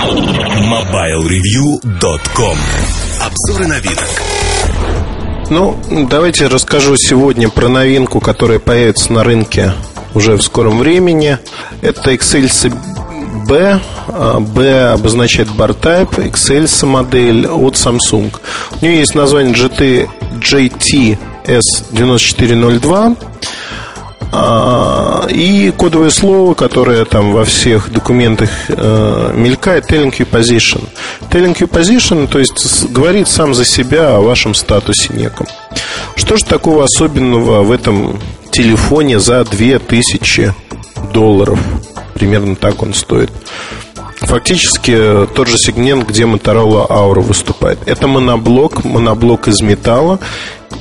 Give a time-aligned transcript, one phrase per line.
[0.00, 2.56] MobileReview.com
[3.20, 4.08] Обзоры новинок
[5.50, 9.74] Ну, давайте расскажу сегодня про новинку, которая появится на рынке
[10.14, 11.36] уже в скором времени.
[11.82, 12.74] Это Excelsa
[13.46, 13.78] B.
[14.54, 18.34] B обозначает bar type, Excelsa модель от Samsung.
[18.80, 20.08] У нее есть название GT,
[20.40, 23.16] GT S9402 а,
[24.32, 30.84] и кодовое слово, которое там во всех документах э, мелькает, telling you position.
[31.30, 35.46] Telling you position, то есть говорит сам за себя о вашем статусе неком.
[36.14, 40.54] Что же такого особенного в этом телефоне за 2000
[41.12, 41.58] долларов?
[42.14, 43.30] Примерно так он стоит.
[44.20, 47.78] Фактически тот же сегмент, где Motorola Aura выступает.
[47.86, 50.20] Это моноблок, моноблок из металла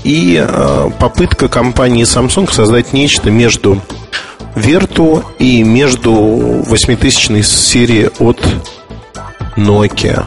[0.03, 3.81] и э, попытка компании Samsung создать нечто между
[4.55, 8.39] Верту и между 8000 серии от
[9.57, 10.25] Nokia.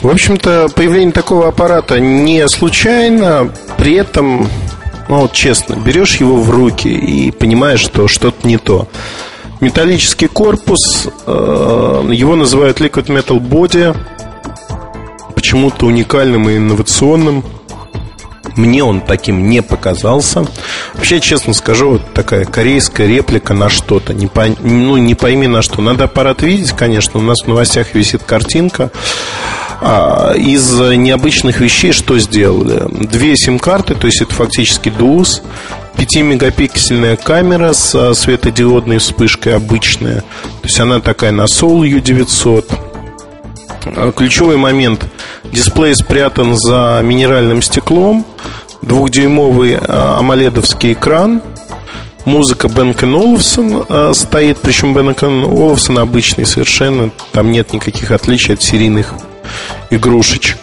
[0.00, 4.48] В общем-то, появление такого аппарата не случайно, при этом,
[5.08, 8.88] ну вот честно, берешь его в руки и понимаешь, что что-то не то.
[9.60, 13.96] Металлический корпус, э, его называют Liquid Metal Body,
[15.34, 17.44] почему-то уникальным и инновационным–
[18.56, 20.46] мне он таким не показался.
[20.94, 24.14] Вообще, честно скажу, вот такая корейская реплика на что-то.
[24.14, 25.80] Не, по, ну, не пойми на что.
[25.80, 27.20] Надо аппарат видеть, конечно.
[27.20, 28.90] У нас в новостях висит картинка.
[29.80, 32.84] А, из необычных вещей что сделали?
[33.06, 35.42] Две сим-карты, то есть это фактически ДУС.
[35.96, 40.20] 5-мегапиксельная камера с светодиодной вспышкой обычная.
[40.20, 42.91] То есть она такая на Soul U900.
[43.84, 45.06] А, ключевой момент.
[45.44, 48.24] Дисплей спрятан за минеральным стеклом
[48.82, 51.40] двухдюймовый амоледовский экран,
[52.24, 58.62] музыка Бенкен Оловсон э, стоит, причем Бенкен Оловсон обычный совершенно, там нет никаких отличий от
[58.62, 59.14] серийных
[59.90, 60.58] игрушечек.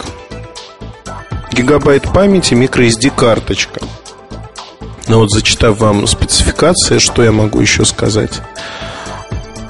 [1.51, 3.79] Гигабайт памяти, microSD карточка.
[5.07, 8.41] Но ну вот зачитав вам спецификации, что я могу еще сказать?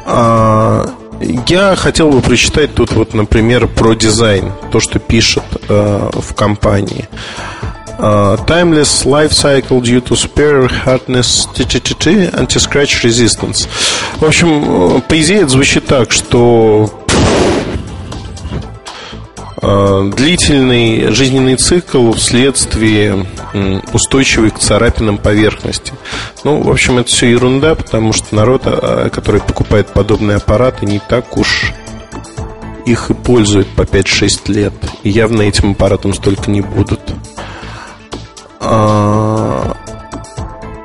[0.05, 6.33] А, я хотел бы прочитать тут вот, например, про дизайн, то, что пишет э, в
[6.33, 7.07] компании.
[7.99, 13.67] Uh, timeless life cycle due to superior hardness anti-scratch resistance.
[14.21, 16.89] В общем, по идее это звучит так, что
[19.61, 23.25] длительный жизненный цикл вследствие
[23.93, 25.93] устойчивой к царапинам поверхности.
[26.43, 30.99] Ну, в общем, это все ерунда, потому что народ, а, который покупает подобные аппараты, не
[30.99, 31.73] так уж
[32.85, 34.73] их и пользует по 5-6 лет.
[35.03, 37.01] И явно этим аппаратом столько не будут.
[38.61, 39.75] А,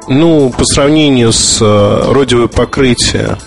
[0.09, 3.39] ну, по сравнению с э, родевое покрытие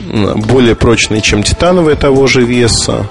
[0.00, 3.08] более прочное, чем титановое того же веса,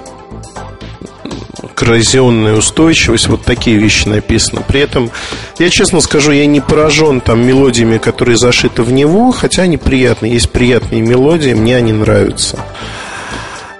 [1.78, 4.62] коррозионная устойчивость, вот такие вещи написаны.
[4.66, 5.12] При этом,
[5.60, 10.32] я честно скажу, я не поражен там мелодиями, которые зашиты в него, хотя они приятные,
[10.32, 12.58] есть приятные мелодии, мне они нравятся.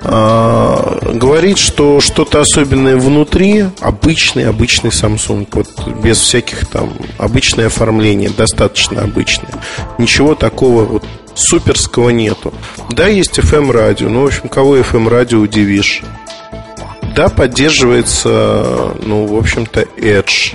[0.02, 5.68] А, говорит, что что-то особенное внутри, обычный, обычный Samsung, вот
[6.00, 9.50] без всяких там обычное оформление, достаточно обычное.
[9.98, 11.04] Ничего такого вот
[11.34, 12.54] суперского нету.
[12.90, 16.04] Да, есть FM радио, ну, в общем, кого FM радио удивишь.
[17.14, 20.54] Да, поддерживается, ну, в общем-то, Edge.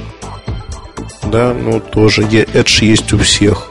[1.23, 3.69] Да, ну, тоже Edge есть у всех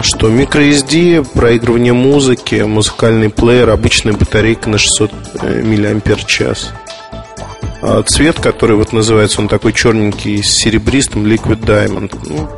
[0.00, 5.12] что microSD, проигрывание музыки, музыкальный плеер, обычная батарейка на 600
[5.42, 6.58] э, мАч.
[7.80, 12.16] А цвет, который вот называется, он такой черненький, с серебристым Liquid Diamond.
[12.28, 12.48] Ну,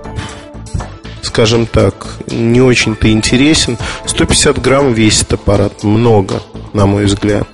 [1.22, 3.78] скажем так, не очень-то интересен.
[4.06, 7.49] 150 грамм весит аппарат, много, на мой взгляд.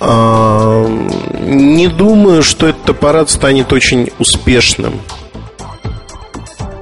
[0.00, 0.86] А,
[1.40, 5.00] не думаю, что этот аппарат станет очень успешным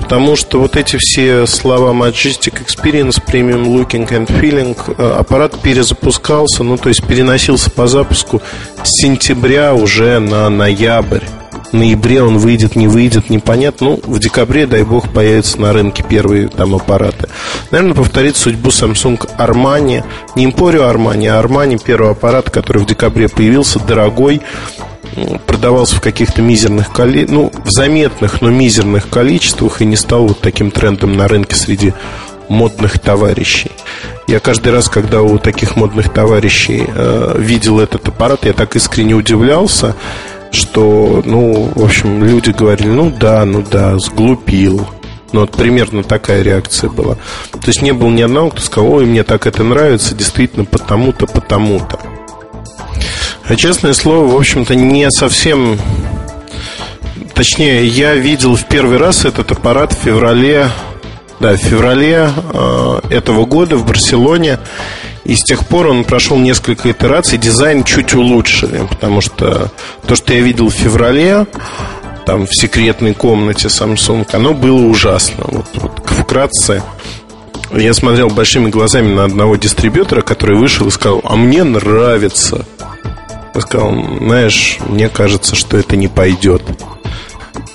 [0.09, 6.65] Потому что вот эти все слова Majestic Experience, Premium Looking and Feeling, э, аппарат перезапускался,
[6.65, 8.41] ну то есть переносился по запуску
[8.82, 11.25] с сентября уже на ноябрь.
[11.73, 13.88] Ноябре он выйдет, не выйдет, непонятно.
[13.88, 17.29] Ну, в декабре, дай бог, появятся на рынке первые там аппараты.
[17.70, 20.05] Наверное, повторит судьбу Samsung Armani.
[20.35, 24.43] Не Emporio Armani, а Armani первый аппарат, который в декабре появился, дорогой,
[25.47, 30.41] продавался в каких-то мизерных количествах, ну, в заметных, но мизерных количествах и не стал вот
[30.41, 31.93] таким трендом на рынке среди
[32.49, 33.70] модных товарищей.
[34.26, 39.15] Я каждый раз, когда у таких модных товарищей э, видел этот аппарат, я так искренне
[39.15, 39.94] удивлялся,
[40.50, 44.87] что, ну, в общем, люди говорили, ну да, ну да, сглупил.
[45.33, 47.17] Ну, вот примерно такая реакция была.
[47.53, 51.27] То есть не было ни одного, кто сказал, ой, мне так это нравится, действительно, потому-то,
[51.27, 51.99] потому-то.
[53.45, 55.79] А честное слово, в общем-то, не совсем...
[57.35, 60.69] Точнее, я видел в первый раз этот аппарат в феврале
[61.41, 64.59] да, в феврале э, этого года в Барселоне.
[65.29, 67.37] И с тех пор он прошел несколько итераций.
[67.37, 69.71] Дизайн чуть улучшили, потому что
[70.07, 71.47] то, что я видел в феврале,
[72.25, 75.45] там в секретной комнате Samsung, оно было ужасно.
[75.47, 76.83] Вот, вот вкратце.
[77.73, 82.65] Я смотрел большими глазами на одного дистрибьютора, который вышел и сказал, а мне нравится.
[83.55, 86.63] Я сказал, знаешь, мне кажется, что это не пойдет.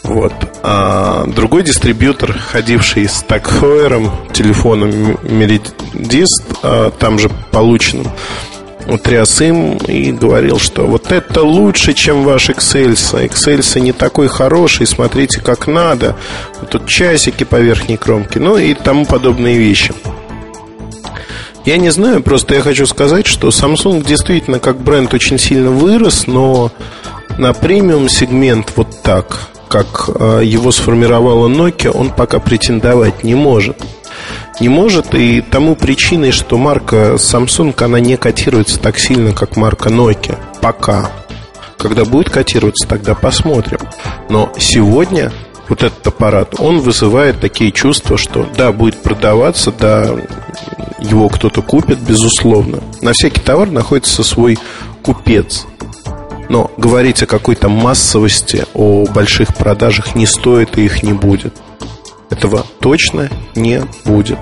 [0.02, 0.34] Вот.
[0.66, 8.08] А другой дистрибьютор, ходивший с Такхойером, телефоном Meridist, а, там же полученным,
[9.04, 13.28] тряс им и говорил, что вот это лучше, чем ваш Excelsa.
[13.28, 16.16] Excelsa не такой хороший, смотрите, как надо.
[16.72, 19.94] Тут часики по верхней кромке, ну и тому подобные вещи.
[21.66, 26.26] Я не знаю, просто я хочу сказать, что Samsung действительно как бренд очень сильно вырос,
[26.26, 26.72] но
[27.38, 33.82] на премиум сегмент вот так как э, его сформировала Nokia, он пока претендовать не может.
[34.60, 39.90] Не может, и тому причиной, что марка Samsung, она не котируется так сильно, как марка
[39.90, 40.38] Nokia.
[40.62, 41.10] Пока.
[41.80, 43.80] Когда будет котироваться, тогда посмотрим.
[44.30, 45.32] Но сегодня
[45.68, 50.16] вот этот аппарат, он вызывает такие чувства, что да, будет продаваться, да,
[51.00, 52.78] его кто-то купит, безусловно.
[53.02, 54.60] На всякий товар находится свой
[55.02, 55.66] купец.
[56.50, 61.54] Но говорить о какой-то массовости, о больших продажах не стоит и их не будет.
[62.30, 64.40] Этого точно не будет.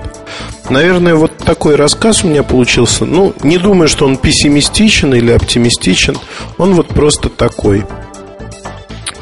[0.70, 3.04] Наверное, вот такой рассказ у меня получился.
[3.04, 6.16] Ну, не думаю, что он пессимистичен или оптимистичен.
[6.56, 7.84] Он вот просто такой.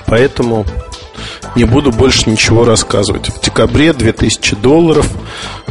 [0.06, 0.64] Поэтому
[1.56, 3.30] не буду больше ничего рассказывать.
[3.30, 5.08] В декабре 2000 долларов,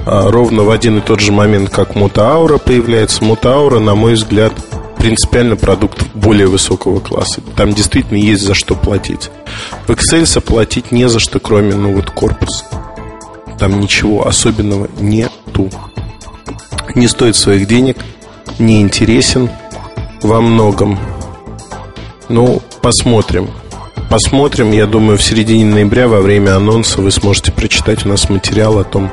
[0.06, 3.24] а, ровно в один и тот же момент, как Мутаура появляется.
[3.24, 4.54] Мутаура, на мой взгляд,
[5.00, 7.42] принципиально продукт более высокого класса.
[7.56, 9.32] Там действительно есть за что платить.
[9.88, 12.66] В Excel платить не за что, кроме ну вот корпуса.
[13.58, 15.72] Там ничего особенного нету.
[16.96, 17.98] Не стоит своих денег,
[18.60, 19.50] не интересен
[20.22, 21.00] во многом.
[22.28, 23.50] Ну, посмотрим.
[24.10, 28.80] Посмотрим, я думаю, в середине ноября во время анонса вы сможете прочитать у нас материал
[28.80, 29.12] о том,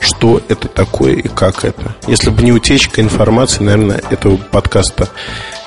[0.00, 1.94] что это такое и как это.
[2.06, 5.08] Если бы не утечка информации, наверное, этого подкаста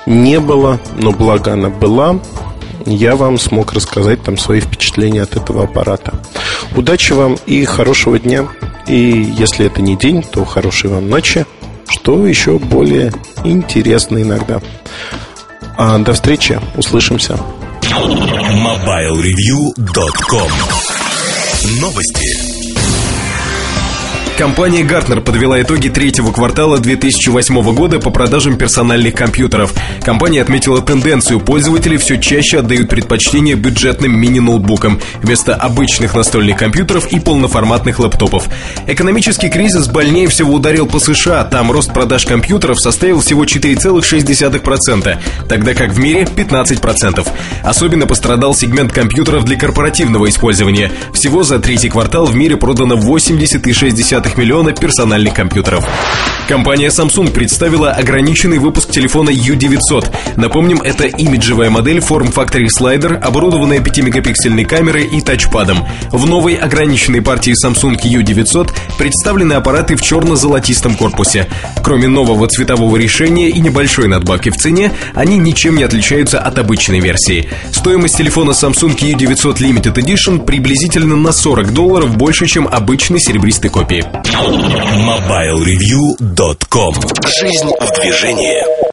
[0.06, 2.20] не было, но благо она была,
[2.86, 6.14] я вам смог рассказать там свои впечатления от этого аппарата.
[6.76, 8.48] Удачи вам и хорошего дня.
[8.88, 11.46] И если это не день, то хорошей вам ночи,
[11.88, 13.14] что еще более
[13.46, 14.62] интересно иногда.
[15.78, 17.40] А до встречи, услышимся.
[17.82, 20.52] MobileReview.com
[21.80, 22.63] Новости.
[24.38, 29.74] Компания Gartner подвела итоги третьего квартала 2008 года по продажам персональных компьютеров.
[30.02, 37.20] Компания отметила тенденцию, пользователи все чаще отдают предпочтение бюджетным мини-ноутбукам вместо обычных настольных компьютеров и
[37.20, 38.50] полноформатных лэптопов.
[38.88, 45.74] Экономический кризис больнее всего ударил по США, там рост продаж компьютеров составил всего 4,6%, тогда
[45.76, 47.28] как в мире 15%.
[47.64, 50.92] Особенно пострадал сегмент компьютеров для корпоративного использования.
[51.14, 55.88] Всего за третий квартал в мире продано 80,6 миллиона персональных компьютеров.
[56.48, 60.14] Компания Samsung представила ограниченный выпуск телефона U900.
[60.36, 65.88] Напомним, это имиджевая модель Form Factory Slider, оборудованная 5-мегапиксельной камерой и тачпадом.
[66.12, 71.48] В новой ограниченной партии Samsung U900 представлены аппараты в черно-золотистом корпусе.
[71.82, 77.00] Кроме нового цветового решения и небольшой надбавки в цене, они ничем не отличаются от обычной
[77.00, 77.50] версии.
[77.72, 84.06] Стоимость телефона Samsung U900 Limited Edition приблизительно на 40 долларов больше, чем обычной серебристой копии.
[86.34, 88.84] MobileReview.com Жизнь в движении